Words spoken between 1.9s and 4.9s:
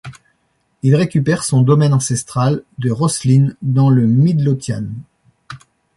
ancestral de Rosslyn dans le Midlothian.